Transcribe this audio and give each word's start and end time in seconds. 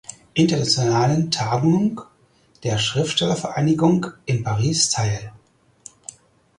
Internationalen 0.33 1.29
Tagung 1.29 2.01
der 2.63 2.79
Schriftstellervereinigung 2.79 4.07
in 4.25 4.43
Paris 4.43 4.89
teil. 4.89 5.31